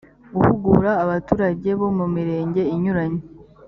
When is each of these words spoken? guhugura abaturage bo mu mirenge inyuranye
guhugura 0.35 0.91
abaturage 1.03 1.69
bo 1.79 1.87
mu 1.97 2.05
mirenge 2.15 2.61
inyuranye 2.73 3.21